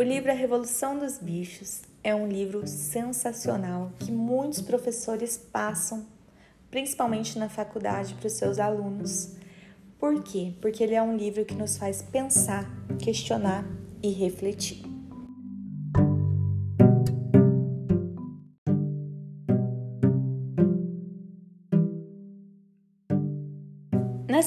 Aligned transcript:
O 0.00 0.02
livro 0.02 0.30
A 0.30 0.34
Revolução 0.34 0.98
dos 0.98 1.18
Bichos 1.18 1.82
é 2.02 2.14
um 2.14 2.26
livro 2.26 2.66
sensacional 2.66 3.92
que 3.98 4.10
muitos 4.10 4.62
professores 4.62 5.36
passam, 5.36 6.06
principalmente 6.70 7.38
na 7.38 7.50
faculdade, 7.50 8.14
para 8.14 8.26
os 8.26 8.32
seus 8.32 8.58
alunos. 8.58 9.36
Por 9.98 10.22
quê? 10.22 10.54
Porque 10.58 10.82
ele 10.82 10.94
é 10.94 11.02
um 11.02 11.18
livro 11.18 11.44
que 11.44 11.52
nos 11.52 11.76
faz 11.76 12.00
pensar, 12.00 12.64
questionar 12.98 13.62
e 14.02 14.08
refletir. 14.08 14.89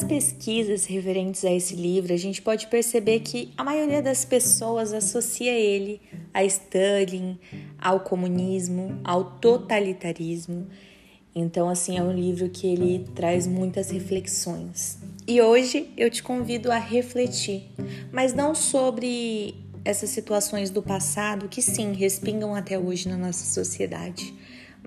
Pesquisas 0.08 0.86
referentes 0.86 1.44
a 1.46 1.52
esse 1.52 1.76
livro, 1.76 2.14
a 2.14 2.18
gente 2.18 2.41
pode 2.41 2.68
perceber 2.68 3.22
que 3.22 3.52
a 3.58 3.64
maioria 3.64 4.02
das 4.02 4.23
pessoas 4.26 4.94
associa 4.94 5.52
ele 5.52 6.02
a 6.34 6.44
Stalin, 6.44 7.40
ao 7.80 8.02
comunismo, 8.02 9.00
ao 9.04 9.24
totalitarismo. 9.40 10.68
Então, 11.36 11.68
assim, 11.70 11.98
é 11.98 12.04
um 12.04 12.12
livro 12.12 12.50
que 12.50 12.68
ele 12.68 13.08
traz 13.16 13.48
muitas 13.48 13.90
reflexões. 13.90 15.00
E 15.27 15.41
hoje 15.41 15.90
eu 15.98 16.10
te 16.10 16.22
convido 16.22 16.72
a 16.72 16.77
refletir, 16.77 17.72
mas 18.12 18.34
não 18.34 18.54
sobre 18.54 19.55
essas 19.85 20.10
situações 20.10 20.70
do 20.70 20.82
passado 20.82 21.49
que 21.49 21.62
sim 21.62 21.94
respingam 21.94 22.54
até 22.54 22.77
hoje 22.77 23.10
na 23.10 23.18
nossa 23.18 23.46
sociedade, 23.46 24.34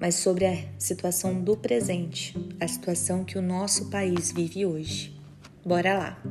mas 0.00 0.14
sobre 0.16 0.46
a 0.46 0.56
situação 0.78 1.42
do 1.42 1.56
presente, 1.56 2.34
a 2.60 2.68
situação 2.68 3.24
que 3.24 3.38
o 3.38 3.42
nosso 3.42 3.90
país 3.90 4.30
vive 4.30 4.64
hoje. 4.64 5.15
Bora 5.66 5.98
lá! 5.98 6.22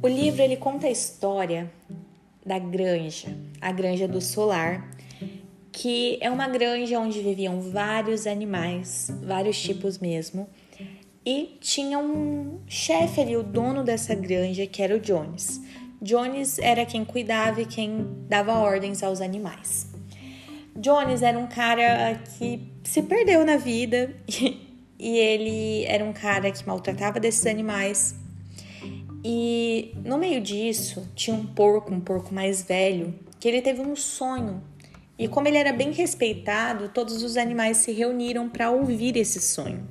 O 0.00 0.06
livro 0.06 0.40
ele 0.40 0.56
conta 0.56 0.86
a 0.86 0.90
história 0.90 1.68
da 2.46 2.60
granja, 2.60 3.36
a 3.60 3.72
granja 3.72 4.06
do 4.06 4.20
solar, 4.20 4.88
que 5.72 6.16
é 6.20 6.30
uma 6.30 6.46
granja 6.46 7.00
onde 7.00 7.20
viviam 7.20 7.60
vários 7.60 8.28
animais, 8.28 9.10
vários 9.24 9.60
tipos 9.60 9.98
mesmo, 9.98 10.48
e 11.26 11.58
tinha 11.60 11.98
um 11.98 12.60
chefe 12.68 13.20
ali, 13.20 13.36
o 13.36 13.42
dono 13.42 13.82
dessa 13.82 14.14
granja, 14.14 14.64
que 14.64 14.80
era 14.80 14.94
o 14.94 15.00
Jones. 15.00 15.60
Jones 16.00 16.60
era 16.60 16.86
quem 16.86 17.04
cuidava 17.04 17.62
e 17.62 17.66
quem 17.66 18.06
dava 18.28 18.52
ordens 18.60 19.02
aos 19.02 19.20
animais. 19.20 19.93
Jones 20.84 21.22
era 21.22 21.38
um 21.38 21.46
cara 21.46 22.20
que 22.36 22.60
se 22.82 23.00
perdeu 23.00 23.42
na 23.42 23.56
vida 23.56 24.14
e 24.98 25.16
ele 25.16 25.82
era 25.86 26.04
um 26.04 26.12
cara 26.12 26.50
que 26.50 26.66
maltratava 26.66 27.18
desses 27.18 27.46
animais. 27.46 28.14
E 29.24 29.94
no 30.04 30.18
meio 30.18 30.42
disso 30.42 31.08
tinha 31.14 31.34
um 31.34 31.46
porco, 31.46 31.90
um 31.90 32.00
porco 32.00 32.34
mais 32.34 32.62
velho, 32.62 33.14
que 33.40 33.48
ele 33.48 33.62
teve 33.62 33.80
um 33.80 33.96
sonho. 33.96 34.62
E 35.18 35.26
como 35.26 35.48
ele 35.48 35.56
era 35.56 35.72
bem 35.72 35.90
respeitado, 35.90 36.90
todos 36.90 37.22
os 37.22 37.38
animais 37.38 37.78
se 37.78 37.90
reuniram 37.90 38.50
para 38.50 38.70
ouvir 38.70 39.16
esse 39.16 39.40
sonho. 39.40 39.88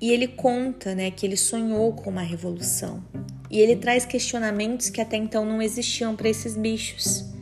E 0.00 0.12
ele 0.12 0.28
conta, 0.28 0.94
né, 0.94 1.10
que 1.10 1.26
ele 1.26 1.36
sonhou 1.36 1.92
com 1.92 2.08
uma 2.08 2.22
revolução. 2.22 3.02
E 3.50 3.58
ele 3.58 3.74
traz 3.74 4.04
questionamentos 4.06 4.90
que 4.90 5.00
até 5.00 5.16
então 5.16 5.44
não 5.44 5.60
existiam 5.60 6.14
para 6.14 6.28
esses 6.28 6.56
bichos. 6.56 7.33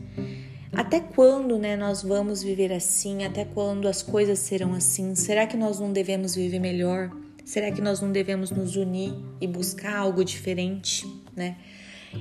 Até 0.74 1.00
quando, 1.00 1.58
né, 1.58 1.76
nós 1.76 2.02
vamos 2.02 2.42
viver 2.42 2.72
assim? 2.72 3.24
Até 3.24 3.44
quando 3.44 3.86
as 3.86 4.02
coisas 4.02 4.38
serão 4.38 4.72
assim? 4.72 5.14
Será 5.14 5.46
que 5.46 5.56
nós 5.56 5.78
não 5.78 5.92
devemos 5.92 6.34
viver 6.34 6.58
melhor? 6.58 7.10
Será 7.44 7.70
que 7.70 7.82
nós 7.82 8.00
não 8.00 8.10
devemos 8.10 8.50
nos 8.50 8.74
unir 8.76 9.12
e 9.40 9.46
buscar 9.46 9.96
algo 9.96 10.24
diferente, 10.24 11.06
né? 11.36 11.56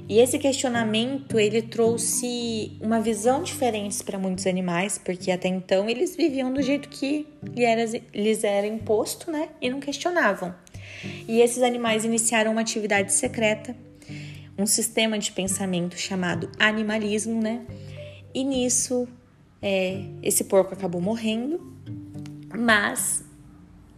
E 0.08 0.20
esse 0.20 0.40
questionamento 0.40 1.40
ele 1.40 1.62
trouxe 1.62 2.78
uma 2.82 3.00
visão 3.00 3.44
diferente 3.44 4.04
para 4.04 4.18
muitos 4.18 4.48
animais, 4.48 4.98
porque 4.98 5.32
até 5.32 5.48
então 5.48 5.90
eles 5.90 6.16
viviam 6.16 6.52
do 6.52 6.62
jeito 6.62 6.90
que 6.90 7.28
lhes 8.14 8.44
era 8.44 8.68
imposto, 8.68 9.32
né? 9.32 9.50
E 9.62 9.70
não 9.70 9.80
questionavam. 9.80 10.54
E 11.28 11.42
esses 11.42 11.62
animais 11.62 12.06
iniciaram 12.06 12.52
uma 12.52 12.62
atividade 12.62 13.14
secreta, 13.14 13.76
um 14.58 14.66
sistema 14.66 15.18
de 15.18 15.32
pensamento 15.32 15.98
chamado 15.98 16.50
animalismo, 16.58 17.42
né? 17.42 17.62
E 18.34 18.44
nisso, 18.44 19.08
é, 19.62 20.06
esse 20.24 20.46
porco 20.46 20.74
acabou 20.74 21.02
morrendo, 21.02 21.76
mas 22.58 23.24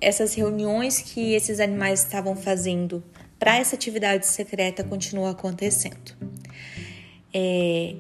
essas 0.01 0.33
reuniões 0.33 0.99
que 0.99 1.33
esses 1.33 1.59
animais 1.59 2.01
estavam 2.01 2.35
fazendo 2.35 3.03
para 3.39 3.57
essa 3.57 3.75
atividade 3.75 4.25
secreta 4.25 4.83
continuam 4.83 5.29
acontecendo. 5.29 6.13
É, 7.33 7.95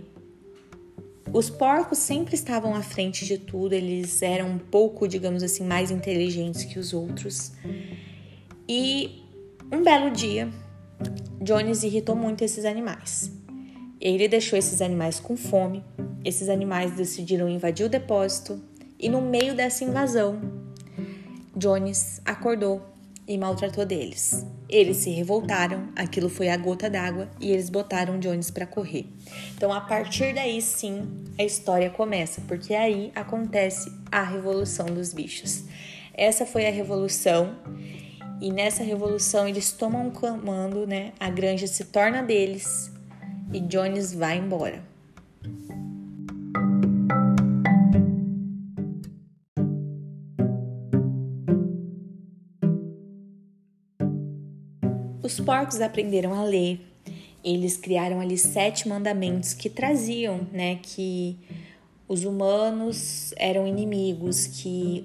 os 1.33 1.49
porcos 1.49 1.97
sempre 1.97 2.35
estavam 2.35 2.75
à 2.75 2.83
frente 2.83 3.25
de 3.25 3.37
tudo, 3.37 3.73
eles 3.73 4.21
eram 4.21 4.51
um 4.51 4.59
pouco, 4.59 5.07
digamos 5.07 5.41
assim, 5.41 5.63
mais 5.63 5.89
inteligentes 5.89 6.63
que 6.63 6.77
os 6.77 6.93
outros. 6.93 7.53
E 8.69 9.23
um 9.71 9.81
belo 9.81 10.11
dia, 10.11 10.49
Jones 11.41 11.83
irritou 11.83 12.15
muito 12.15 12.43
esses 12.43 12.65
animais. 12.65 13.31
Ele 13.99 14.27
deixou 14.27 14.59
esses 14.59 14.81
animais 14.81 15.19
com 15.19 15.35
fome, 15.35 15.83
esses 16.23 16.49
animais 16.49 16.91
decidiram 16.91 17.49
invadir 17.49 17.85
o 17.85 17.89
depósito, 17.89 18.61
e 18.99 19.09
no 19.09 19.21
meio 19.21 19.55
dessa 19.55 19.83
invasão, 19.83 20.39
Jones 21.55 22.21
acordou 22.25 22.81
e 23.27 23.37
maltratou 23.37 23.85
deles. 23.85 24.45
Eles 24.67 24.97
se 24.97 25.09
revoltaram, 25.11 25.89
aquilo 25.95 26.29
foi 26.29 26.49
a 26.49 26.57
gota 26.57 26.89
d'água 26.89 27.29
e 27.39 27.51
eles 27.51 27.69
botaram 27.69 28.19
Jones 28.19 28.49
para 28.49 28.65
correr. 28.65 29.05
Então, 29.55 29.71
a 29.71 29.81
partir 29.81 30.33
daí, 30.33 30.61
sim, 30.61 31.07
a 31.37 31.43
história 31.43 31.89
começa, 31.89 32.41
porque 32.47 32.73
aí 32.73 33.11
acontece 33.13 33.91
a 34.11 34.23
revolução 34.23 34.87
dos 34.87 35.13
bichos. 35.13 35.65
Essa 36.13 36.45
foi 36.45 36.65
a 36.65 36.71
revolução 36.71 37.55
e 38.41 38.51
nessa 38.51 38.83
revolução 38.83 39.47
eles 39.47 39.71
tomam 39.71 40.07
o 40.07 40.11
comando, 40.11 40.87
né? 40.87 41.13
A 41.19 41.29
granja 41.29 41.67
se 41.67 41.85
torna 41.85 42.23
deles 42.23 42.91
e 43.53 43.59
Jones 43.59 44.13
vai 44.13 44.37
embora. 44.37 44.92
Os 55.33 55.39
porcos 55.39 55.81
aprenderam 55.81 56.31
a 56.35 56.43
ler. 56.43 56.79
Eles 57.43 57.75
criaram 57.75 58.19
ali 58.19 58.37
sete 58.37 58.87
mandamentos 58.87 59.53
que 59.53 59.67
traziam, 59.67 60.47
né, 60.51 60.77
que 60.81 61.35
os 62.07 62.23
humanos 62.23 63.33
eram 63.35 63.65
inimigos, 63.65 64.45
que 64.45 65.03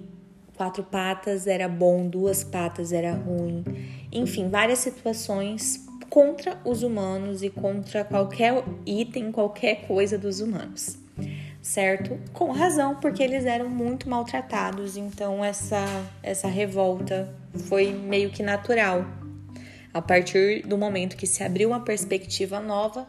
quatro 0.55 0.85
patas 0.85 1.47
era 1.47 1.67
bom, 1.67 2.07
duas 2.07 2.45
patas 2.45 2.93
era 2.93 3.15
ruim. 3.15 3.65
Enfim, 4.13 4.51
várias 4.51 4.81
situações 4.81 5.87
contra 6.11 6.61
os 6.63 6.83
humanos 6.83 7.43
e 7.43 7.49
contra 7.49 8.05
qualquer 8.05 8.63
item, 8.85 9.33
qualquer 9.33 9.87
coisa 9.87 10.19
dos 10.19 10.41
humanos. 10.41 10.99
Certo? 11.63 12.19
Com 12.35 12.53
razão, 12.53 12.97
porque 12.97 13.23
eles 13.23 13.47
eram 13.47 13.69
muito 13.71 14.11
maltratados, 14.11 14.97
então 14.97 15.43
essa 15.43 15.85
essa 16.23 16.49
revolta 16.49 17.35
foi 17.67 17.93
meio 17.93 18.31
que 18.31 18.43
natural 18.43 19.18
a 19.93 20.03
partir 20.03 20.67
do 20.67 20.77
momento 20.77 21.17
que 21.17 21.27
se 21.27 21.43
abriu 21.43 21.71
uma 21.71 21.81
perspectiva 21.81 22.61
nova, 22.61 23.07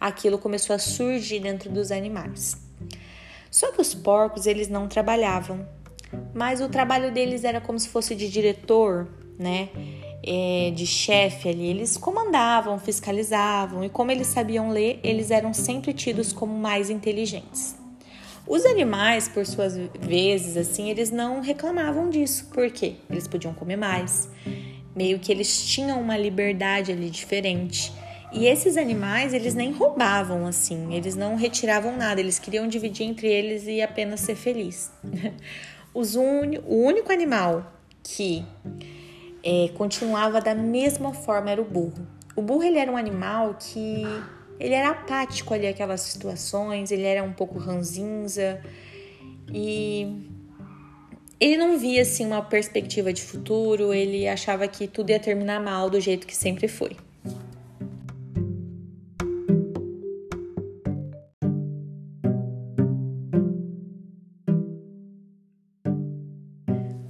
aquilo 0.00 0.38
começou 0.38 0.74
a 0.74 0.78
surgir 0.78 1.40
dentro 1.40 1.70
dos 1.70 1.90
animais. 1.90 2.56
Só 3.50 3.70
que 3.72 3.80
os 3.80 3.94
porcos 3.94 4.46
eles 4.46 4.68
não 4.68 4.88
trabalhavam, 4.88 5.66
mas 6.34 6.60
o 6.60 6.68
trabalho 6.68 7.12
deles 7.12 7.44
era 7.44 7.60
como 7.60 7.78
se 7.78 7.88
fosse 7.88 8.14
de 8.14 8.28
diretor, 8.28 9.08
né? 9.38 9.68
É, 10.26 10.72
de 10.74 10.86
chefe 10.86 11.50
ali. 11.50 11.66
Eles 11.66 11.96
comandavam, 11.96 12.78
fiscalizavam 12.78 13.84
e 13.84 13.90
como 13.90 14.10
eles 14.10 14.26
sabiam 14.26 14.70
ler, 14.70 14.98
eles 15.02 15.30
eram 15.30 15.52
sempre 15.52 15.92
tidos 15.92 16.32
como 16.32 16.56
mais 16.56 16.88
inteligentes. 16.88 17.76
Os 18.46 18.66
animais, 18.66 19.26
por 19.28 19.46
suas 19.46 19.74
vezes, 20.00 20.56
assim, 20.56 20.90
eles 20.90 21.10
não 21.10 21.40
reclamavam 21.40 22.10
disso, 22.10 22.48
porque 22.52 22.96
eles 23.08 23.26
podiam 23.26 23.54
comer 23.54 23.76
mais, 23.76 24.28
meio 24.94 25.18
que 25.18 25.32
eles 25.32 25.64
tinham 25.66 26.00
uma 26.00 26.16
liberdade 26.16 26.92
ali 26.92 27.10
diferente. 27.10 27.92
E 28.32 28.46
esses 28.46 28.76
animais, 28.76 29.32
eles 29.32 29.54
nem 29.54 29.70
roubavam 29.70 30.46
assim, 30.46 30.92
eles 30.94 31.14
não 31.14 31.36
retiravam 31.36 31.96
nada, 31.96 32.20
eles 32.20 32.38
queriam 32.38 32.66
dividir 32.66 33.06
entre 33.06 33.28
eles 33.28 33.64
e 33.66 33.80
apenas 33.80 34.20
ser 34.20 34.34
feliz. 34.34 34.90
Os 35.94 36.16
un... 36.16 36.58
O 36.66 36.84
único 36.84 37.12
animal 37.12 37.72
que 38.02 38.44
é, 39.42 39.68
continuava 39.74 40.40
da 40.40 40.54
mesma 40.54 41.14
forma 41.14 41.50
era 41.50 41.62
o 41.62 41.64
burro. 41.64 42.06
O 42.34 42.42
burro 42.42 42.64
ele 42.64 42.78
era 42.78 42.90
um 42.90 42.96
animal 42.96 43.54
que 43.54 44.02
ele 44.58 44.74
era 44.74 44.90
apático 44.90 45.54
ali 45.54 45.68
aquelas 45.68 46.00
situações, 46.00 46.90
ele 46.90 47.04
era 47.04 47.22
um 47.22 47.32
pouco 47.32 47.58
ranzinza 47.58 48.60
e 49.52 50.33
ele 51.44 51.58
não 51.58 51.78
via 51.78 52.00
assim 52.00 52.24
uma 52.24 52.40
perspectiva 52.40 53.12
de 53.12 53.20
futuro, 53.20 53.92
ele 53.92 54.26
achava 54.26 54.66
que 54.66 54.88
tudo 54.88 55.10
ia 55.10 55.20
terminar 55.20 55.60
mal 55.60 55.90
do 55.90 56.00
jeito 56.00 56.26
que 56.26 56.34
sempre 56.34 56.66
foi. 56.66 56.96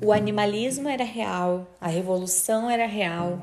O 0.05 0.13
animalismo 0.13 0.89
era 0.89 1.05
real, 1.05 1.69
a 1.81 1.87
revolução 1.87 2.69
era 2.69 2.87
real, 2.87 3.41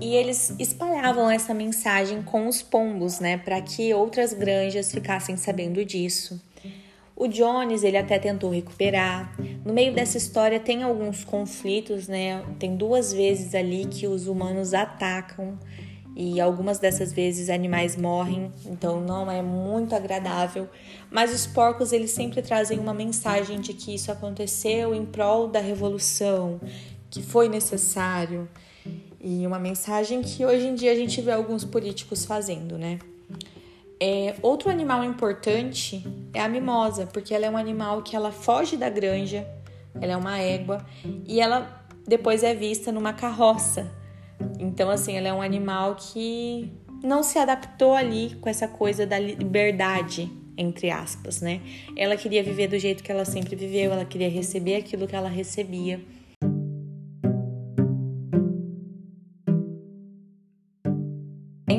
e 0.00 0.16
eles 0.16 0.52
espalhavam 0.58 1.30
essa 1.30 1.54
mensagem 1.54 2.20
com 2.20 2.48
os 2.48 2.62
pombos, 2.62 3.20
né, 3.20 3.38
para 3.38 3.62
que 3.62 3.94
outras 3.94 4.32
granjas 4.32 4.90
ficassem 4.90 5.36
sabendo 5.36 5.84
disso. 5.84 6.42
O 7.16 7.26
Jones, 7.26 7.82
ele 7.82 7.96
até 7.96 8.18
tentou 8.18 8.50
recuperar. 8.50 9.34
No 9.64 9.72
meio 9.72 9.94
dessa 9.94 10.18
história 10.18 10.60
tem 10.60 10.82
alguns 10.82 11.24
conflitos, 11.24 12.06
né? 12.06 12.44
Tem 12.58 12.76
duas 12.76 13.10
vezes 13.10 13.54
ali 13.54 13.86
que 13.86 14.06
os 14.06 14.26
humanos 14.26 14.74
atacam 14.74 15.58
e 16.14 16.38
algumas 16.40 16.78
dessas 16.78 17.14
vezes 17.14 17.48
animais 17.48 17.96
morrem, 17.96 18.52
então 18.66 19.00
não 19.00 19.30
é 19.30 19.42
muito 19.42 19.94
agradável. 19.94 20.68
Mas 21.10 21.34
os 21.34 21.46
porcos, 21.46 21.92
eles 21.92 22.10
sempre 22.10 22.42
trazem 22.42 22.78
uma 22.78 22.92
mensagem 22.94 23.60
de 23.60 23.72
que 23.72 23.94
isso 23.94 24.12
aconteceu 24.12 24.94
em 24.94 25.04
prol 25.04 25.48
da 25.48 25.60
revolução, 25.60 26.60
que 27.10 27.22
foi 27.22 27.48
necessário. 27.48 28.48
E 29.20 29.46
uma 29.46 29.58
mensagem 29.58 30.22
que 30.22 30.44
hoje 30.44 30.66
em 30.66 30.74
dia 30.74 30.92
a 30.92 30.96
gente 30.96 31.20
vê 31.20 31.32
alguns 31.32 31.64
políticos 31.64 32.24
fazendo, 32.24 32.76
né? 32.78 32.98
É, 33.98 34.36
outro 34.42 34.70
animal 34.70 35.02
importante 35.02 36.06
é 36.32 36.40
a 36.40 36.48
mimosa, 36.48 37.06
porque 37.06 37.34
ela 37.34 37.46
é 37.46 37.50
um 37.50 37.56
animal 37.56 38.02
que 38.02 38.14
ela 38.14 38.30
foge 38.30 38.76
da 38.76 38.88
granja, 38.88 39.46
ela 40.00 40.12
é 40.12 40.16
uma 40.16 40.38
égua 40.38 40.84
e 41.26 41.40
ela 41.40 41.84
depois 42.06 42.42
é 42.42 42.54
vista 42.54 42.92
numa 42.92 43.12
carroça. 43.12 43.90
Então, 44.58 44.90
assim, 44.90 45.16
ela 45.16 45.28
é 45.28 45.32
um 45.32 45.42
animal 45.42 45.96
que 45.96 46.72
não 47.02 47.22
se 47.22 47.38
adaptou 47.38 47.94
ali 47.94 48.36
com 48.40 48.48
essa 48.48 48.68
coisa 48.68 49.06
da 49.06 49.18
liberdade, 49.18 50.30
entre 50.56 50.90
aspas, 50.90 51.40
né? 51.40 51.60
Ela 51.96 52.16
queria 52.16 52.42
viver 52.42 52.68
do 52.68 52.78
jeito 52.78 53.02
que 53.02 53.10
ela 53.10 53.24
sempre 53.24 53.56
viveu, 53.56 53.92
ela 53.92 54.04
queria 54.04 54.28
receber 54.28 54.76
aquilo 54.76 55.06
que 55.06 55.16
ela 55.16 55.28
recebia. 55.28 56.00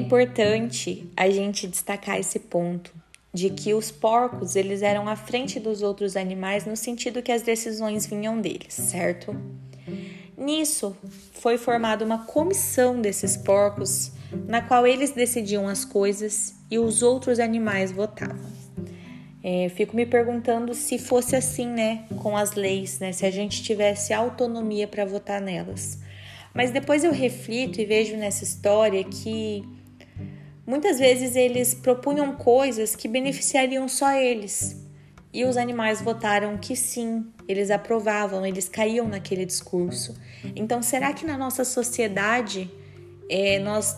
importante 0.07 1.11
a 1.17 1.29
gente 1.29 1.67
destacar 1.67 2.17
esse 2.17 2.39
ponto 2.39 2.93
de 3.33 3.49
que 3.49 3.73
os 3.73 3.91
porcos 3.91 4.55
eles 4.55 4.81
eram 4.81 5.07
à 5.07 5.15
frente 5.15 5.59
dos 5.59 5.81
outros 5.81 6.15
animais 6.15 6.65
no 6.65 6.75
sentido 6.75 7.21
que 7.21 7.31
as 7.31 7.41
decisões 7.41 8.05
vinham 8.05 8.39
deles, 8.39 8.73
certo? 8.73 9.35
Nisso 10.37 10.95
foi 11.33 11.57
formada 11.57 12.05
uma 12.05 12.25
comissão 12.25 13.01
desses 13.01 13.35
porcos 13.35 14.11
na 14.47 14.61
qual 14.61 14.85
eles 14.85 15.11
decidiam 15.11 15.67
as 15.67 15.83
coisas 15.83 16.55
e 16.69 16.77
os 16.77 17.01
outros 17.01 17.39
animais 17.39 17.91
votavam. 17.91 18.57
É, 19.43 19.69
fico 19.69 19.95
me 19.95 20.05
perguntando 20.05 20.73
se 20.73 20.97
fosse 20.97 21.35
assim, 21.35 21.67
né, 21.67 22.05
com 22.21 22.35
as 22.35 22.53
leis, 22.53 22.99
né, 22.99 23.11
se 23.13 23.25
a 23.25 23.31
gente 23.31 23.63
tivesse 23.63 24.13
autonomia 24.13 24.87
para 24.87 25.05
votar 25.05 25.39
nelas. 25.39 25.99
Mas 26.53 26.71
depois 26.71 27.03
eu 27.03 27.11
reflito 27.11 27.79
e 27.79 27.85
vejo 27.85 28.17
nessa 28.17 28.43
história 28.43 29.03
que 29.03 29.63
Muitas 30.67 30.99
vezes 30.99 31.37
eles 31.37 31.73
propunham 31.73 32.35
coisas 32.35 32.93
que 32.93 33.07
beneficiariam 33.07 33.87
só 33.87 34.11
eles. 34.11 34.85
E 35.33 35.45
os 35.45 35.55
animais 35.55 36.01
votaram 36.01 36.57
que 36.57 36.75
sim, 36.75 37.25
eles 37.47 37.71
aprovavam, 37.71 38.45
eles 38.45 38.67
caíam 38.67 39.07
naquele 39.07 39.45
discurso. 39.45 40.13
Então, 40.53 40.81
será 40.81 41.13
que 41.13 41.25
na 41.25 41.37
nossa 41.37 41.63
sociedade 41.63 42.69
é, 43.29 43.59
nós 43.59 43.95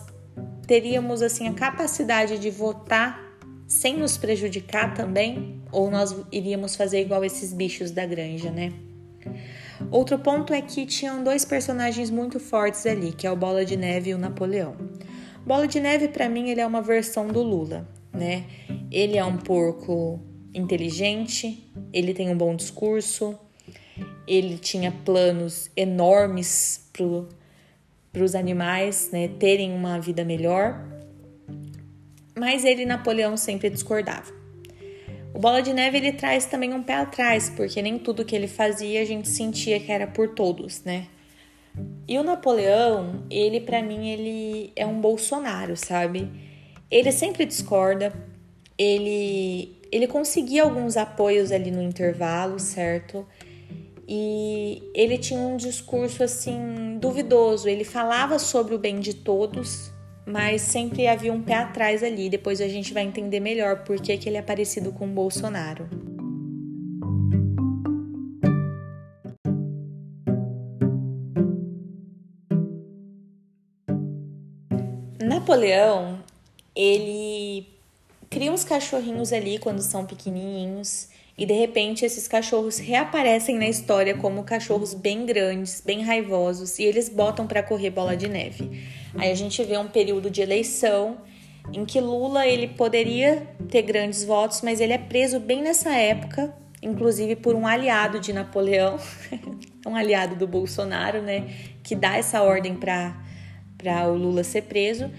teríamos 0.64 1.22
assim 1.22 1.48
a 1.48 1.54
capacidade 1.54 2.38
de 2.38 2.50
votar 2.50 3.20
sem 3.66 3.96
nos 3.96 4.16
prejudicar 4.16 4.94
também? 4.94 5.60
Ou 5.72 5.90
nós 5.90 6.14
iríamos 6.30 6.76
fazer 6.76 7.00
igual 7.00 7.24
esses 7.24 7.52
bichos 7.52 7.90
da 7.90 8.06
granja, 8.06 8.50
né? 8.52 8.72
Outro 9.90 10.20
ponto 10.20 10.52
é 10.52 10.62
que 10.62 10.86
tinham 10.86 11.24
dois 11.24 11.44
personagens 11.44 12.10
muito 12.10 12.38
fortes 12.38 12.86
ali, 12.86 13.12
que 13.12 13.26
é 13.26 13.30
o 13.30 13.34
Bola 13.34 13.64
de 13.64 13.76
Neve 13.76 14.10
e 14.10 14.14
o 14.14 14.18
Napoleão. 14.18 14.76
Bola 15.44 15.66
de 15.66 15.80
Neve, 15.80 16.08
para 16.08 16.28
mim, 16.28 16.50
ele 16.50 16.60
é 16.60 16.66
uma 16.66 16.82
versão 16.82 17.28
do 17.28 17.42
Lula, 17.42 17.88
né? 18.12 18.44
Ele 18.90 19.16
é 19.16 19.24
um 19.24 19.36
porco 19.36 20.20
inteligente, 20.54 21.70
ele 21.92 22.12
tem 22.12 22.28
um 22.30 22.36
bom 22.36 22.54
discurso, 22.54 23.38
ele 24.26 24.58
tinha 24.58 24.92
planos 24.92 25.70
enormes 25.76 26.88
para 26.92 28.22
os 28.22 28.34
animais 28.34 29.10
né, 29.12 29.28
terem 29.28 29.72
uma 29.72 29.98
vida 30.00 30.24
melhor, 30.24 30.84
mas 32.38 32.64
ele, 32.64 32.86
Napoleão, 32.86 33.36
sempre 33.36 33.70
discordava. 33.70 34.32
O 35.32 35.38
Bola 35.38 35.62
de 35.62 35.72
Neve 35.72 35.98
ele 35.98 36.12
traz 36.12 36.46
também 36.46 36.74
um 36.74 36.82
pé 36.82 36.94
atrás, 36.94 37.50
porque 37.50 37.80
nem 37.80 37.98
tudo 37.98 38.24
que 38.24 38.34
ele 38.34 38.48
fazia 38.48 39.00
a 39.00 39.04
gente 39.04 39.28
sentia 39.28 39.78
que 39.78 39.90
era 39.90 40.06
por 40.06 40.30
todos, 40.34 40.82
né? 40.84 41.06
E 42.06 42.18
o 42.18 42.22
Napoleão, 42.22 43.24
ele 43.30 43.60
para 43.60 43.82
mim 43.82 44.08
ele 44.08 44.72
é 44.74 44.84
um 44.84 45.00
Bolsonaro, 45.00 45.76
sabe? 45.76 46.28
Ele 46.90 47.12
sempre 47.12 47.44
discorda. 47.44 48.12
Ele 48.76 49.76
ele 49.92 50.06
conseguia 50.06 50.62
alguns 50.62 50.96
apoios 50.96 51.50
ali 51.50 51.70
no 51.70 51.82
intervalo, 51.82 52.58
certo? 52.58 53.26
E 54.08 54.82
ele 54.94 55.18
tinha 55.18 55.38
um 55.38 55.56
discurso 55.56 56.22
assim 56.24 56.98
duvidoso. 57.00 57.68
Ele 57.68 57.84
falava 57.84 58.38
sobre 58.38 58.74
o 58.74 58.78
bem 58.78 58.98
de 58.98 59.14
todos, 59.14 59.92
mas 60.26 60.62
sempre 60.62 61.06
havia 61.06 61.32
um 61.32 61.42
pé 61.42 61.54
atrás 61.54 62.02
ali. 62.02 62.28
Depois 62.28 62.60
a 62.60 62.68
gente 62.68 62.92
vai 62.92 63.04
entender 63.04 63.40
melhor 63.40 63.84
por 63.84 64.00
que, 64.00 64.16
que 64.16 64.28
ele 64.28 64.36
é 64.36 64.42
parecido 64.42 64.92
com 64.92 65.06
o 65.06 65.08
Bolsonaro. 65.08 65.88
Napoleão, 75.40 76.18
ele 76.76 77.66
cria 78.28 78.52
uns 78.52 78.62
cachorrinhos 78.62 79.32
ali 79.32 79.58
quando 79.58 79.80
são 79.80 80.04
pequenininhos 80.04 81.08
e 81.36 81.46
de 81.46 81.54
repente 81.54 82.04
esses 82.04 82.28
cachorros 82.28 82.76
reaparecem 82.76 83.56
na 83.56 83.66
história 83.66 84.14
como 84.14 84.44
cachorros 84.44 84.92
bem 84.92 85.24
grandes, 85.24 85.80
bem 85.80 86.02
raivosos 86.02 86.78
e 86.78 86.84
eles 86.84 87.08
botam 87.08 87.46
para 87.46 87.62
correr 87.62 87.88
bola 87.88 88.14
de 88.14 88.28
neve. 88.28 88.86
Aí 89.16 89.30
a 89.30 89.34
gente 89.34 89.64
vê 89.64 89.78
um 89.78 89.88
período 89.88 90.28
de 90.28 90.42
eleição 90.42 91.16
em 91.72 91.86
que 91.86 92.00
Lula 92.00 92.46
ele 92.46 92.68
poderia 92.68 93.48
ter 93.70 93.80
grandes 93.80 94.22
votos, 94.22 94.60
mas 94.60 94.78
ele 94.78 94.92
é 94.92 94.98
preso 94.98 95.40
bem 95.40 95.62
nessa 95.62 95.96
época, 95.96 96.54
inclusive 96.82 97.34
por 97.34 97.54
um 97.54 97.66
aliado 97.66 98.20
de 98.20 98.30
Napoleão, 98.34 98.98
um 99.86 99.96
aliado 99.96 100.36
do 100.36 100.46
Bolsonaro, 100.46 101.22
né, 101.22 101.48
que 101.82 101.96
dá 101.96 102.18
essa 102.18 102.42
ordem 102.42 102.74
para 102.74 103.30
para 103.80 104.06
o 104.08 104.14
Lula 104.14 104.44
ser 104.44 104.62
preso 104.62 105.10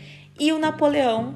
e 0.42 0.52
o 0.52 0.58
Napoleão 0.58 1.36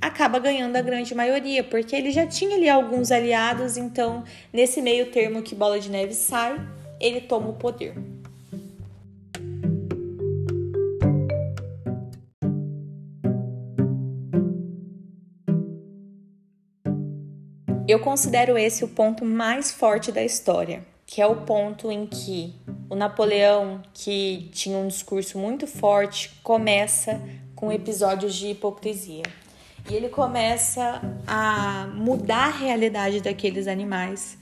acaba 0.00 0.38
ganhando 0.38 0.76
a 0.76 0.80
grande 0.80 1.16
maioria, 1.16 1.64
porque 1.64 1.96
ele 1.96 2.12
já 2.12 2.24
tinha 2.24 2.54
ali 2.54 2.68
alguns 2.68 3.10
aliados, 3.10 3.76
então 3.76 4.22
nesse 4.52 4.80
meio 4.80 5.10
termo 5.10 5.42
que 5.42 5.52
Bola 5.52 5.80
de 5.80 5.90
Neve 5.90 6.14
sai, 6.14 6.54
ele 7.00 7.22
toma 7.22 7.48
o 7.48 7.54
poder. 7.54 7.92
Eu 17.88 17.98
considero 17.98 18.56
esse 18.56 18.84
o 18.84 18.88
ponto 18.88 19.24
mais 19.24 19.72
forte 19.72 20.12
da 20.12 20.22
história, 20.22 20.86
que 21.04 21.20
é 21.20 21.26
o 21.26 21.34
ponto 21.34 21.90
em 21.90 22.06
que 22.06 22.54
o 22.88 22.94
Napoleão, 22.94 23.82
que 23.92 24.48
tinha 24.52 24.78
um 24.78 24.86
discurso 24.86 25.36
muito 25.36 25.66
forte, 25.66 26.30
começa 26.44 27.20
com 27.60 27.70
episódios 27.70 28.34
de 28.34 28.48
hipocrisia. 28.48 29.22
E 29.88 29.94
ele 29.94 30.08
começa 30.08 31.00
a 31.26 31.88
mudar 31.94 32.48
a 32.48 32.50
realidade 32.50 33.20
daqueles 33.20 33.66
animais. 33.66 34.38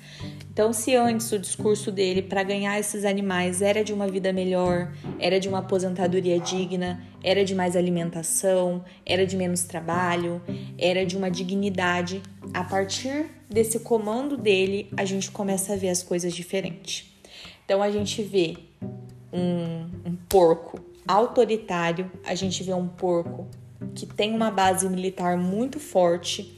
Então, 0.51 0.73
se 0.73 0.95
antes 0.97 1.31
o 1.31 1.39
discurso 1.39 1.93
dele 1.93 2.23
para 2.23 2.43
ganhar 2.43 2.79
esses 2.79 3.05
animais 3.05 3.63
era 3.63 3.85
de 3.85 3.93
uma 3.93 4.09
vida 4.09 4.33
melhor, 4.33 4.93
era 5.19 5.39
de 5.39 5.49
uma 5.49 5.59
aposentadoria 5.59 6.41
digna, 6.41 7.01
era 7.23 7.45
de 7.45 7.55
mais 7.55 7.77
alimentação, 7.77 8.85
era 9.07 9.27
de 9.27 9.37
menos 9.37 9.63
trabalho, 9.63 10.43
era 10.77 11.07
de 11.07 11.17
uma 11.17 11.31
dignidade, 11.31 12.21
a 12.53 12.65
partir 12.65 13.27
desse 13.49 13.81
comando 13.81 14.37
dele, 14.37 14.91
a 14.97 15.05
gente 15.05 15.31
começa 15.31 15.75
a 15.75 15.77
ver 15.77 15.91
as 15.91 16.03
coisas 16.03 16.35
diferentes. 16.35 17.09
Então, 17.65 17.81
a 17.81 17.91
gente 17.91 18.23
vê 18.23 18.57
um, 19.33 19.89
um 20.05 20.17
porco 20.29 20.88
autoritário, 21.09 22.11
a 22.25 22.35
gente 22.35 22.63
vê 22.63 22.75
um 22.75 22.87
porco 22.87 23.49
que 23.95 24.07
tem 24.07 24.35
uma 24.35 24.51
base 24.51 24.89
militar 24.89 25.37
muito 25.37 25.81
forte 25.81 26.57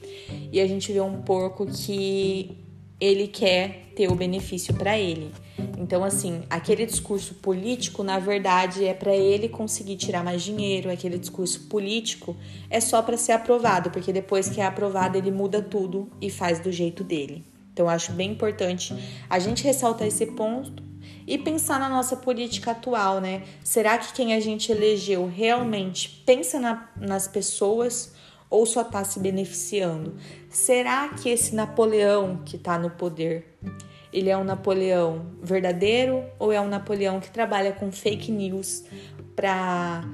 e 0.52 0.60
a 0.60 0.66
gente 0.66 0.92
vê 0.92 1.00
um 1.00 1.22
porco 1.22 1.66
que 1.66 2.58
ele 3.00 3.28
quer 3.28 3.92
ter 3.96 4.10
o 4.10 4.14
benefício 4.14 4.74
para 4.74 4.98
ele. 4.98 5.32
Então, 5.78 6.04
assim, 6.04 6.42
aquele 6.50 6.84
discurso 6.84 7.34
político, 7.34 8.02
na 8.02 8.18
verdade, 8.18 8.84
é 8.84 8.92
para 8.92 9.14
ele 9.14 9.48
conseguir 9.48 9.96
tirar 9.96 10.22
mais 10.22 10.42
dinheiro. 10.42 10.90
Aquele 10.90 11.18
discurso 11.18 11.68
político 11.68 12.36
é 12.68 12.80
só 12.80 13.00
para 13.00 13.16
ser 13.16 13.32
aprovado, 13.32 13.90
porque 13.90 14.12
depois 14.12 14.48
que 14.48 14.60
é 14.60 14.66
aprovado, 14.66 15.16
ele 15.16 15.30
muda 15.30 15.62
tudo 15.62 16.10
e 16.20 16.30
faz 16.30 16.60
do 16.60 16.70
jeito 16.70 17.02
dele. 17.02 17.44
Então, 17.72 17.88
acho 17.88 18.12
bem 18.12 18.32
importante 18.32 18.94
a 19.28 19.38
gente 19.38 19.64
ressaltar 19.64 20.06
esse 20.06 20.26
ponto 20.26 20.89
e 21.26 21.38
pensar 21.38 21.78
na 21.78 21.88
nossa 21.88 22.16
política 22.16 22.72
atual, 22.72 23.20
né? 23.20 23.42
Será 23.62 23.98
que 23.98 24.12
quem 24.12 24.34
a 24.34 24.40
gente 24.40 24.72
elegeu 24.72 25.26
realmente 25.26 26.22
pensa 26.26 26.58
na, 26.58 26.90
nas 26.96 27.28
pessoas 27.28 28.12
ou 28.48 28.66
só 28.66 28.82
está 28.82 29.04
se 29.04 29.20
beneficiando? 29.20 30.16
Será 30.48 31.08
que 31.10 31.28
esse 31.28 31.54
Napoleão 31.54 32.42
que 32.44 32.56
está 32.56 32.78
no 32.78 32.90
poder, 32.90 33.56
ele 34.12 34.28
é 34.28 34.36
um 34.36 34.44
Napoleão 34.44 35.26
verdadeiro 35.42 36.24
ou 36.38 36.52
é 36.52 36.60
um 36.60 36.68
Napoleão 36.68 37.20
que 37.20 37.30
trabalha 37.30 37.72
com 37.72 37.92
fake 37.92 38.32
news 38.32 38.84
para 39.36 40.04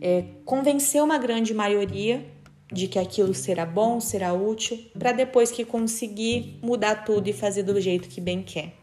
é, 0.00 0.24
convencer 0.44 1.02
uma 1.02 1.18
grande 1.18 1.54
maioria 1.54 2.26
de 2.72 2.88
que 2.88 2.98
aquilo 2.98 3.32
será 3.32 3.64
bom, 3.64 4.00
será 4.00 4.32
útil, 4.32 4.78
para 4.98 5.12
depois 5.12 5.50
que 5.50 5.64
conseguir 5.64 6.58
mudar 6.62 7.04
tudo 7.04 7.28
e 7.28 7.32
fazer 7.32 7.62
do 7.62 7.80
jeito 7.80 8.08
que 8.08 8.20
bem 8.20 8.42
quer? 8.42 8.75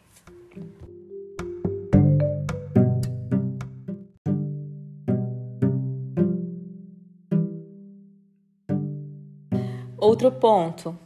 Outro 10.03 10.29
ponto, 10.33 10.99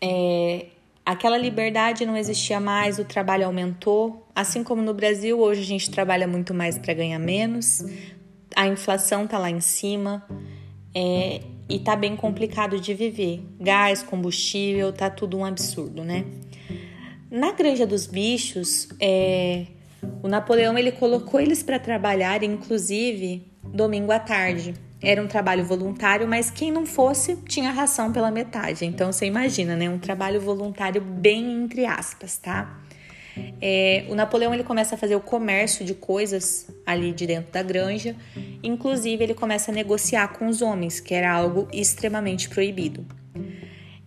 é, 0.00 0.68
aquela 1.04 1.36
liberdade 1.36 2.06
não 2.06 2.16
existia 2.16 2.58
mais, 2.58 2.98
o 2.98 3.04
trabalho 3.04 3.44
aumentou. 3.44 4.26
Assim 4.34 4.64
como 4.64 4.80
no 4.80 4.94
Brasil, 4.94 5.38
hoje 5.38 5.60
a 5.60 5.64
gente 5.66 5.90
trabalha 5.90 6.26
muito 6.26 6.54
mais 6.54 6.78
para 6.78 6.94
ganhar 6.94 7.18
menos, 7.18 7.84
a 8.56 8.66
inflação 8.66 9.26
tá 9.26 9.38
lá 9.38 9.50
em 9.50 9.60
cima 9.60 10.26
é, 10.94 11.42
e 11.68 11.78
tá 11.78 11.94
bem 11.94 12.16
complicado 12.16 12.80
de 12.80 12.94
viver. 12.94 13.46
Gás, 13.60 14.02
combustível, 14.02 14.94
tá 14.94 15.10
tudo 15.10 15.36
um 15.36 15.44
absurdo, 15.44 16.02
né? 16.02 16.24
Na 17.30 17.52
Granja 17.52 17.86
dos 17.86 18.06
Bichos, 18.06 18.88
é, 18.98 19.66
o 20.22 20.28
Napoleão 20.28 20.78
ele 20.78 20.92
colocou 20.92 21.38
eles 21.38 21.62
para 21.62 21.78
trabalhar, 21.78 22.42
inclusive 22.42 23.46
domingo 23.62 24.10
à 24.10 24.18
tarde. 24.18 24.72
Era 25.02 25.20
um 25.20 25.26
trabalho 25.26 25.64
voluntário, 25.64 26.28
mas 26.28 26.50
quem 26.50 26.70
não 26.70 26.86
fosse 26.86 27.36
tinha 27.48 27.70
ração 27.70 28.12
pela 28.12 28.30
metade. 28.30 28.84
Então 28.84 29.12
você 29.12 29.26
imagina, 29.26 29.74
né? 29.74 29.88
Um 29.88 29.98
trabalho 29.98 30.40
voluntário 30.40 31.00
bem 31.00 31.64
entre 31.64 31.84
aspas, 31.84 32.38
tá? 32.38 32.78
É, 33.60 34.04
o 34.08 34.14
Napoleão 34.14 34.52
ele 34.52 34.62
começa 34.62 34.94
a 34.94 34.98
fazer 34.98 35.16
o 35.16 35.20
comércio 35.20 35.84
de 35.84 35.94
coisas 35.94 36.68
ali 36.84 37.12
de 37.12 37.26
dentro 37.26 37.50
da 37.50 37.62
granja, 37.62 38.14
inclusive 38.62 39.24
ele 39.24 39.34
começa 39.34 39.70
a 39.70 39.74
negociar 39.74 40.28
com 40.28 40.48
os 40.48 40.60
homens, 40.60 41.00
que 41.00 41.14
era 41.14 41.32
algo 41.32 41.66
extremamente 41.72 42.48
proibido. 42.48 43.06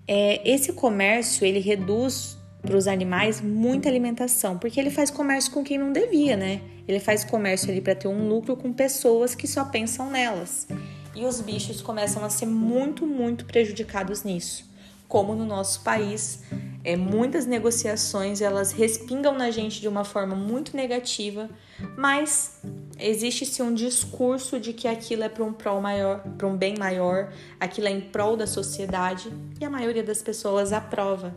É, 0.08 0.42
esse 0.48 0.74
comércio 0.74 1.46
ele 1.46 1.60
reduz 1.60 2.38
para 2.66 2.76
os 2.76 2.88
animais 2.88 3.40
muita 3.40 3.88
alimentação, 3.88 4.58
porque 4.58 4.80
ele 4.80 4.90
faz 4.90 5.10
comércio 5.10 5.52
com 5.52 5.64
quem 5.64 5.78
não 5.78 5.94
devia, 5.94 6.36
né? 6.36 6.62
Ele 6.88 7.00
faz 7.00 7.24
comércio 7.24 7.72
ali 7.72 7.82
para 7.82 7.96
ter 7.96 8.08
um 8.08 8.28
lucro 8.28 8.56
com 8.58 8.74
pessoas 8.74 9.34
que 9.36 9.48
só 9.48 9.66
pensam 9.66 10.10
nelas. 10.10 10.68
E 11.16 11.26
os 11.26 11.40
bichos 11.40 11.82
começam 11.82 12.24
a 12.26 12.30
ser 12.30 12.46
muito, 12.46 13.08
muito 13.08 13.46
prejudicados 13.46 14.24
nisso. 14.24 14.70
Como 15.08 15.34
no 15.34 15.46
nosso 15.46 15.82
país, 15.82 16.44
é, 16.84 16.96
muitas 16.96 17.46
negociações 17.46 18.42
elas 18.42 18.72
respingam 18.72 19.36
na 19.36 19.50
gente 19.50 19.80
de 19.80 19.88
uma 19.88 20.04
forma 20.04 20.36
muito 20.36 20.76
negativa, 20.76 21.50
mas 21.98 22.62
existe-se 23.00 23.62
um 23.62 23.74
discurso 23.74 24.60
de 24.60 24.74
que 24.74 24.88
aquilo 24.88 25.24
é 25.24 25.30
para 25.30 25.44
um 25.44 25.54
prol 25.54 25.80
maior, 25.80 26.20
para 26.38 26.48
um 26.48 26.58
bem 26.58 26.76
maior, 26.78 27.32
aquilo 27.60 27.88
é 27.88 27.92
em 27.92 28.02
prol 28.02 28.36
da 28.36 28.48
sociedade 28.48 29.32
e 29.60 29.66
a 29.66 29.70
maioria 29.70 30.04
das 30.04 30.22
pessoas 30.22 30.74
aprova, 30.74 31.36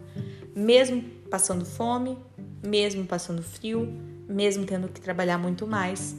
mesmo 0.55 1.18
passando 1.31 1.65
fome, 1.65 2.19
mesmo 2.65 3.07
passando 3.07 3.43
frio, 3.43 3.87
mesmo 4.29 4.65
tendo 4.65 4.89
que 4.89 5.01
trabalhar 5.01 5.39
muito 5.39 5.67
mais, 5.67 6.17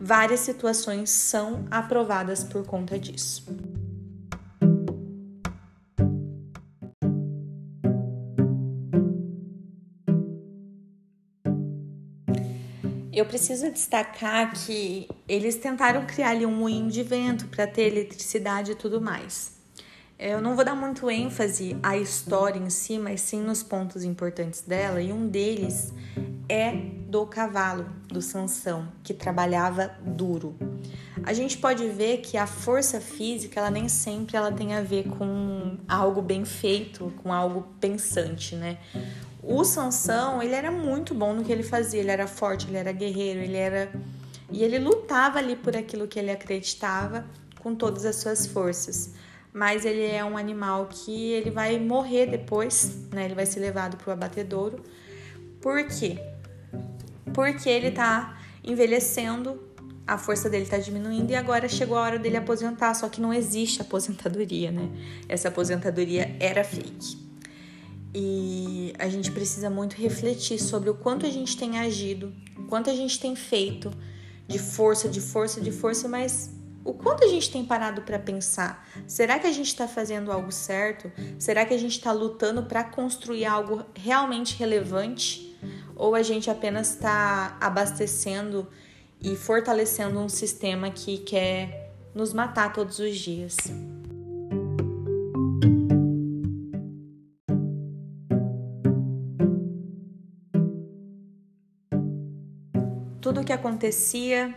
várias 0.00 0.40
situações 0.40 1.10
são 1.10 1.66
aprovadas 1.70 2.42
por 2.42 2.64
conta 2.64 2.98
disso. 2.98 3.46
Eu 13.12 13.26
preciso 13.26 13.70
destacar 13.70 14.52
que 14.54 15.06
eles 15.28 15.56
tentaram 15.56 16.06
criar 16.06 16.30
ali 16.30 16.46
um 16.46 16.56
moinho 16.56 16.90
de 16.90 17.02
vento 17.02 17.46
para 17.48 17.66
ter 17.66 17.82
eletricidade 17.82 18.72
e 18.72 18.74
tudo 18.74 19.00
mais. 19.00 19.61
Eu 20.24 20.40
não 20.40 20.54
vou 20.54 20.64
dar 20.64 20.76
muito 20.76 21.10
ênfase 21.10 21.76
à 21.82 21.98
história 21.98 22.56
em 22.56 22.70
si, 22.70 22.96
mas 22.96 23.20
sim 23.20 23.42
nos 23.42 23.60
pontos 23.60 24.04
importantes 24.04 24.60
dela, 24.60 25.02
e 25.02 25.12
um 25.12 25.26
deles 25.26 25.92
é 26.48 26.70
do 27.08 27.26
cavalo, 27.26 27.86
do 28.06 28.22
Sansão, 28.22 28.86
que 29.02 29.12
trabalhava 29.12 29.90
duro. 30.00 30.54
A 31.24 31.32
gente 31.32 31.58
pode 31.58 31.88
ver 31.88 32.18
que 32.18 32.36
a 32.36 32.46
força 32.46 33.00
física, 33.00 33.58
ela 33.58 33.68
nem 33.68 33.88
sempre 33.88 34.36
ela 34.36 34.52
tem 34.52 34.76
a 34.76 34.80
ver 34.80 35.08
com 35.08 35.76
algo 35.88 36.22
bem 36.22 36.44
feito, 36.44 37.12
com 37.20 37.32
algo 37.32 37.66
pensante, 37.80 38.54
né? 38.54 38.78
O 39.42 39.64
Sansão, 39.64 40.40
ele 40.40 40.54
era 40.54 40.70
muito 40.70 41.16
bom 41.16 41.34
no 41.34 41.42
que 41.42 41.50
ele 41.50 41.64
fazia, 41.64 41.98
ele 41.98 42.12
era 42.12 42.28
forte, 42.28 42.68
ele 42.68 42.76
era 42.76 42.92
guerreiro, 42.92 43.40
ele 43.40 43.56
era 43.56 43.92
e 44.52 44.62
ele 44.62 44.78
lutava 44.78 45.40
ali 45.40 45.56
por 45.56 45.76
aquilo 45.76 46.06
que 46.06 46.16
ele 46.16 46.30
acreditava 46.30 47.24
com 47.58 47.74
todas 47.74 48.04
as 48.04 48.14
suas 48.14 48.46
forças 48.46 49.10
mas 49.52 49.84
ele 49.84 50.04
é 50.04 50.24
um 50.24 50.36
animal 50.36 50.86
que 50.86 51.32
ele 51.32 51.50
vai 51.50 51.78
morrer 51.78 52.26
depois, 52.26 53.06
né? 53.12 53.26
Ele 53.26 53.34
vai 53.34 53.44
ser 53.44 53.60
levado 53.60 53.96
para 53.96 54.10
o 54.10 54.12
abatedouro. 54.12 54.82
Por 55.60 55.86
quê? 55.86 56.18
Porque 57.34 57.68
ele 57.68 57.90
tá 57.90 58.38
envelhecendo, 58.64 59.60
a 60.06 60.16
força 60.16 60.48
dele 60.48 60.66
tá 60.66 60.78
diminuindo 60.78 61.30
e 61.30 61.34
agora 61.34 61.68
chegou 61.68 61.96
a 61.96 62.02
hora 62.02 62.18
dele 62.18 62.36
aposentar, 62.36 62.94
só 62.94 63.08
que 63.08 63.20
não 63.20 63.32
existe 63.32 63.82
aposentadoria, 63.82 64.70
né? 64.70 64.88
Essa 65.28 65.48
aposentadoria 65.48 66.34
era 66.40 66.64
fake. 66.64 67.20
E 68.14 68.92
a 68.98 69.08
gente 69.08 69.30
precisa 69.30 69.70
muito 69.70 69.94
refletir 69.94 70.58
sobre 70.58 70.90
o 70.90 70.94
quanto 70.94 71.24
a 71.24 71.30
gente 71.30 71.56
tem 71.56 71.78
agido, 71.78 72.32
o 72.58 72.64
quanto 72.64 72.90
a 72.90 72.94
gente 72.94 73.18
tem 73.18 73.34
feito 73.34 73.90
de 74.46 74.58
força, 74.58 75.08
de 75.08 75.20
força, 75.20 75.60
de 75.60 75.72
força, 75.72 76.08
mas 76.08 76.50
o 76.84 76.92
quanto 76.92 77.24
a 77.24 77.28
gente 77.28 77.50
tem 77.50 77.64
parado 77.64 78.02
para 78.02 78.18
pensar? 78.18 78.88
Será 79.06 79.38
que 79.38 79.46
a 79.46 79.52
gente 79.52 79.68
está 79.68 79.86
fazendo 79.86 80.32
algo 80.32 80.50
certo? 80.50 81.12
Será 81.38 81.64
que 81.64 81.72
a 81.72 81.78
gente 81.78 81.92
está 81.92 82.12
lutando 82.12 82.64
para 82.64 82.82
construir 82.82 83.44
algo 83.44 83.84
realmente 83.94 84.56
relevante? 84.56 85.56
Ou 85.94 86.14
a 86.14 86.22
gente 86.22 86.50
apenas 86.50 86.94
está 86.94 87.56
abastecendo 87.60 88.66
e 89.20 89.36
fortalecendo 89.36 90.18
um 90.18 90.28
sistema 90.28 90.90
que 90.90 91.18
quer 91.18 91.92
nos 92.12 92.32
matar 92.32 92.72
todos 92.72 92.98
os 92.98 93.16
dias? 93.16 93.56
Tudo 103.20 103.42
o 103.42 103.44
que 103.44 103.52
acontecia 103.52 104.52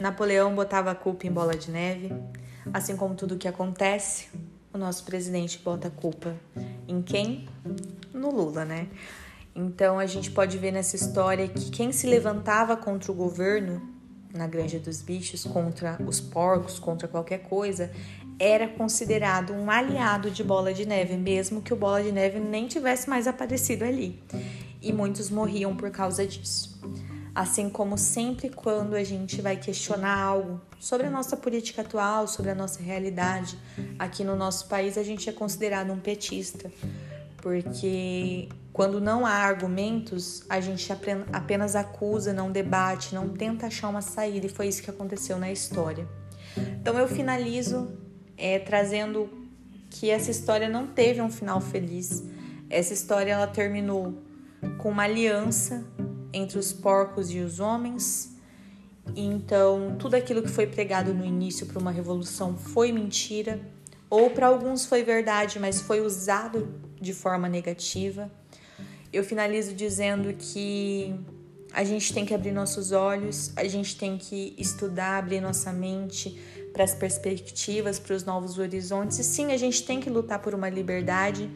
Napoleão 0.00 0.54
botava 0.54 0.90
a 0.90 0.94
culpa 0.94 1.26
em 1.26 1.32
bola 1.32 1.56
de 1.56 1.70
neve, 1.70 2.12
assim 2.72 2.96
como 2.96 3.14
tudo 3.14 3.34
o 3.34 3.38
que 3.38 3.48
acontece, 3.48 4.28
o 4.72 4.78
nosso 4.78 5.04
presidente 5.04 5.58
bota 5.58 5.88
a 5.88 5.90
culpa 5.90 6.34
em 6.88 7.00
quem? 7.00 7.48
No 8.12 8.30
Lula, 8.30 8.64
né? 8.64 8.88
Então 9.54 10.00
a 10.00 10.06
gente 10.06 10.32
pode 10.32 10.58
ver 10.58 10.72
nessa 10.72 10.96
história 10.96 11.46
que 11.46 11.70
quem 11.70 11.92
se 11.92 12.08
levantava 12.08 12.76
contra 12.76 13.12
o 13.12 13.14
governo 13.14 13.80
na 14.34 14.48
Granja 14.48 14.80
dos 14.80 15.00
Bichos, 15.00 15.44
contra 15.44 15.96
os 16.04 16.20
porcos, 16.20 16.80
contra 16.80 17.06
qualquer 17.06 17.42
coisa, 17.42 17.92
era 18.36 18.66
considerado 18.66 19.52
um 19.52 19.70
aliado 19.70 20.28
de 20.28 20.42
Bola 20.42 20.74
de 20.74 20.84
Neve, 20.84 21.16
mesmo 21.16 21.62
que 21.62 21.72
o 21.72 21.76
Bola 21.76 22.02
de 22.02 22.10
Neve 22.10 22.40
nem 22.40 22.66
tivesse 22.66 23.08
mais 23.08 23.28
aparecido 23.28 23.84
ali. 23.84 24.20
E 24.82 24.92
muitos 24.92 25.30
morriam 25.30 25.76
por 25.76 25.90
causa 25.92 26.26
disso. 26.26 26.80
Assim 27.34 27.68
como 27.68 27.98
sempre 27.98 28.48
quando 28.48 28.94
a 28.94 29.02
gente 29.02 29.42
vai 29.42 29.56
questionar 29.56 30.16
algo 30.16 30.60
sobre 30.78 31.08
a 31.08 31.10
nossa 31.10 31.36
política 31.36 31.82
atual, 31.82 32.28
sobre 32.28 32.52
a 32.52 32.54
nossa 32.54 32.80
realidade, 32.80 33.58
aqui 33.98 34.22
no 34.22 34.36
nosso 34.36 34.68
país 34.68 34.96
a 34.96 35.02
gente 35.02 35.28
é 35.28 35.32
considerado 35.32 35.92
um 35.92 35.98
petista, 35.98 36.70
porque 37.38 38.48
quando 38.72 39.00
não 39.00 39.26
há 39.26 39.32
argumentos, 39.32 40.44
a 40.48 40.60
gente 40.60 40.92
apenas 41.32 41.74
acusa, 41.74 42.32
não 42.32 42.52
debate, 42.52 43.14
não 43.14 43.28
tenta 43.28 43.66
achar 43.66 43.88
uma 43.88 44.00
saída, 44.00 44.46
e 44.46 44.48
foi 44.48 44.68
isso 44.68 44.82
que 44.82 44.90
aconteceu 44.90 45.36
na 45.36 45.50
história. 45.50 46.06
Então 46.56 46.96
eu 46.96 47.08
finalizo 47.08 47.96
é, 48.36 48.60
trazendo 48.60 49.28
que 49.90 50.10
essa 50.10 50.30
história 50.30 50.68
não 50.68 50.86
teve 50.86 51.20
um 51.20 51.30
final 51.30 51.60
feliz. 51.60 52.22
Essa 52.70 52.92
história 52.92 53.32
ela 53.32 53.46
terminou 53.46 54.22
com 54.78 54.90
uma 54.90 55.04
aliança 55.04 55.84
entre 56.34 56.58
os 56.58 56.72
porcos 56.72 57.30
e 57.30 57.38
os 57.38 57.60
homens. 57.60 58.36
Então, 59.16 59.96
tudo 59.98 60.14
aquilo 60.14 60.42
que 60.42 60.50
foi 60.50 60.66
pregado 60.66 61.14
no 61.14 61.24
início 61.24 61.66
para 61.66 61.78
uma 61.78 61.90
revolução 61.90 62.56
foi 62.56 62.90
mentira, 62.90 63.60
ou 64.10 64.30
para 64.30 64.48
alguns 64.48 64.84
foi 64.84 65.02
verdade, 65.02 65.58
mas 65.58 65.80
foi 65.80 66.00
usado 66.00 66.68
de 67.00 67.14
forma 67.14 67.48
negativa. 67.48 68.30
Eu 69.12 69.22
finalizo 69.22 69.74
dizendo 69.74 70.34
que 70.34 71.14
a 71.72 71.84
gente 71.84 72.12
tem 72.12 72.24
que 72.24 72.34
abrir 72.34 72.52
nossos 72.52 72.92
olhos, 72.92 73.52
a 73.56 73.64
gente 73.64 73.96
tem 73.96 74.16
que 74.16 74.54
estudar, 74.58 75.18
abrir 75.18 75.40
nossa 75.40 75.72
mente 75.72 76.38
para 76.72 76.84
as 76.84 76.94
perspectivas, 76.94 77.98
para 77.98 78.14
os 78.14 78.24
novos 78.24 78.58
horizontes. 78.58 79.18
E 79.18 79.24
sim, 79.24 79.52
a 79.52 79.56
gente 79.56 79.84
tem 79.84 80.00
que 80.00 80.10
lutar 80.10 80.40
por 80.40 80.54
uma 80.54 80.68
liberdade, 80.68 81.48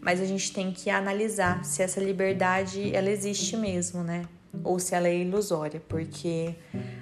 mas 0.00 0.20
a 0.20 0.24
gente 0.24 0.52
tem 0.52 0.72
que 0.72 0.88
analisar 0.90 1.64
se 1.64 1.82
essa 1.82 2.00
liberdade 2.00 2.94
ela 2.94 3.10
existe 3.10 3.56
mesmo, 3.56 4.02
né? 4.02 4.24
Ou 4.64 4.78
se 4.78 4.94
ela 4.94 5.06
é 5.06 5.16
ilusória, 5.16 5.80
porque 5.88 6.56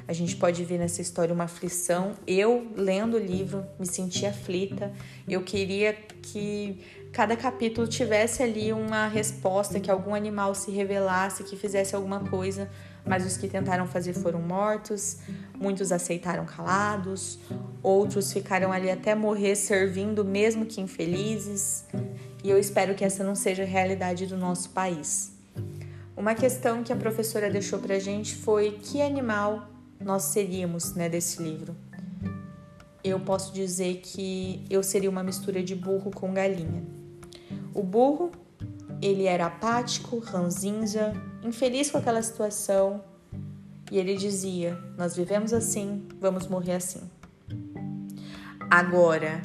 a 0.06 0.12
gente 0.12 0.36
pode 0.36 0.62
ver 0.64 0.78
nessa 0.78 1.00
história 1.00 1.34
uma 1.34 1.44
aflição. 1.44 2.12
Eu, 2.26 2.70
lendo 2.76 3.16
o 3.16 3.18
livro, 3.18 3.64
me 3.78 3.86
senti 3.86 4.26
aflita. 4.26 4.92
Eu 5.26 5.42
queria 5.42 5.94
que 6.22 6.78
cada 7.12 7.36
capítulo 7.36 7.86
tivesse 7.86 8.42
ali 8.42 8.72
uma 8.72 9.08
resposta, 9.08 9.80
que 9.80 9.90
algum 9.90 10.14
animal 10.14 10.54
se 10.54 10.70
revelasse, 10.70 11.42
que 11.42 11.56
fizesse 11.56 11.96
alguma 11.96 12.20
coisa, 12.20 12.68
mas 13.04 13.24
os 13.24 13.36
que 13.36 13.48
tentaram 13.48 13.86
fazer 13.86 14.12
foram 14.12 14.42
mortos, 14.42 15.18
muitos 15.58 15.90
aceitaram 15.90 16.44
calados, 16.44 17.38
outros 17.82 18.32
ficaram 18.32 18.70
ali 18.70 18.90
até 18.90 19.14
morrer 19.14 19.56
servindo, 19.56 20.24
mesmo 20.24 20.66
que 20.66 20.80
infelizes, 20.80 21.84
e 22.42 22.50
eu 22.50 22.58
espero 22.58 22.94
que 22.94 23.04
essa 23.04 23.24
não 23.24 23.34
seja 23.34 23.62
a 23.62 23.66
realidade 23.66 24.26
do 24.26 24.36
nosso 24.36 24.70
país. 24.70 25.32
Uma 26.16 26.34
questão 26.34 26.82
que 26.82 26.92
a 26.92 26.96
professora 26.96 27.50
deixou 27.50 27.78
pra 27.78 27.98
gente 27.98 28.34
foi 28.34 28.72
que 28.72 29.00
animal 29.00 29.68
nós 30.00 30.24
seríamos 30.24 30.94
né, 30.94 31.08
desse 31.08 31.42
livro. 31.42 31.76
Eu 33.02 33.20
posso 33.20 33.52
dizer 33.52 34.00
que 34.02 34.64
eu 34.68 34.82
seria 34.82 35.08
uma 35.08 35.22
mistura 35.22 35.62
de 35.62 35.74
burro 35.74 36.10
com 36.10 36.32
galinha. 36.32 36.82
O 37.74 37.82
burro, 37.82 38.30
ele 39.00 39.24
era 39.24 39.46
apático, 39.46 40.18
ranzinza, 40.18 41.12
infeliz 41.42 41.90
com 41.90 41.98
aquela 41.98 42.22
situação, 42.22 43.02
e 43.90 43.98
ele 43.98 44.16
dizia: 44.16 44.76
Nós 44.96 45.16
vivemos 45.16 45.52
assim, 45.52 46.06
vamos 46.20 46.46
morrer 46.46 46.74
assim. 46.74 47.02
Agora, 48.70 49.40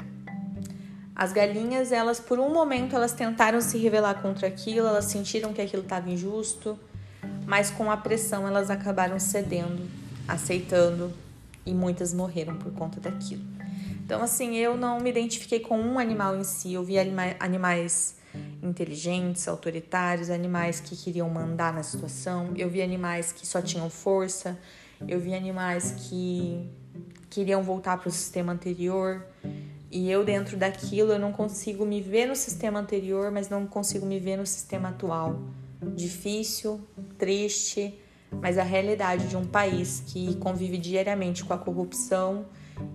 as 1.14 1.32
galinhas, 1.32 1.92
elas 1.92 2.18
por 2.18 2.38
um 2.38 2.52
momento 2.52 2.94
elas 2.96 3.12
tentaram 3.12 3.60
se 3.60 3.78
rebelar 3.78 4.20
contra 4.20 4.48
aquilo, 4.48 4.86
elas 4.86 5.06
sentiram 5.06 5.52
que 5.52 5.60
aquilo 5.60 5.82
estava 5.82 6.10
injusto, 6.10 6.78
mas 7.46 7.70
com 7.70 7.90
a 7.90 7.96
pressão 7.96 8.46
elas 8.46 8.70
acabaram 8.70 9.18
cedendo, 9.18 9.88
aceitando 10.26 11.12
e 11.64 11.72
muitas 11.72 12.12
morreram 12.12 12.56
por 12.56 12.72
conta 12.72 13.00
daquilo. 13.00 13.42
Então, 14.04 14.22
assim, 14.22 14.56
eu 14.56 14.76
não 14.76 15.00
me 15.00 15.08
identifiquei 15.08 15.60
com 15.60 15.80
um 15.80 15.98
animal 15.98 16.36
em 16.36 16.44
si, 16.44 16.74
eu 16.74 16.84
vi 16.84 16.98
anima 16.98 17.34
animais 17.40 18.16
inteligentes, 18.62 19.46
autoritários, 19.46 20.30
animais 20.30 20.80
que 20.80 20.96
queriam 20.96 21.28
mandar 21.28 21.72
na 21.72 21.82
situação. 21.82 22.52
Eu 22.56 22.68
vi 22.68 22.82
animais 22.82 23.32
que 23.32 23.46
só 23.46 23.62
tinham 23.62 23.88
força. 23.88 24.58
Eu 25.06 25.20
vi 25.20 25.34
animais 25.34 25.94
que 25.96 26.68
queriam 27.30 27.62
voltar 27.62 27.98
para 27.98 28.08
o 28.08 28.12
sistema 28.12 28.52
anterior. 28.52 29.24
E 29.94 30.10
eu 30.10 30.24
dentro 30.24 30.56
daquilo 30.56 31.12
eu 31.12 31.20
não 31.20 31.30
consigo 31.30 31.86
me 31.86 32.00
ver 32.00 32.26
no 32.26 32.34
sistema 32.34 32.80
anterior, 32.80 33.30
mas 33.30 33.48
não 33.48 33.64
consigo 33.64 34.04
me 34.04 34.18
ver 34.18 34.36
no 34.36 34.44
sistema 34.44 34.88
atual. 34.88 35.38
Difícil, 35.94 36.80
triste, 37.16 37.96
mas 38.40 38.58
a 38.58 38.64
realidade 38.64 39.28
de 39.28 39.36
um 39.36 39.44
país 39.44 40.02
que 40.04 40.34
convive 40.34 40.78
diariamente 40.78 41.44
com 41.44 41.54
a 41.54 41.58
corrupção 41.58 42.44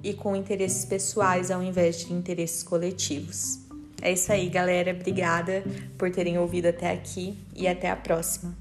e 0.04 0.14
com 0.14 0.36
interesses 0.36 0.84
pessoais 0.84 1.50
ao 1.50 1.64
invés 1.64 2.06
de 2.06 2.12
interesses 2.12 2.64
coletivos. 2.64 3.60
É 4.02 4.12
isso 4.12 4.30
aí, 4.34 4.50
galera. 4.50 4.92
Obrigada 4.92 5.64
por 5.98 6.12
terem 6.12 6.38
ouvido 6.38 6.66
até 6.66 6.92
aqui 6.92 7.38
e 7.56 7.66
até 7.66 7.90
a 7.90 7.96
próxima. 7.96 8.54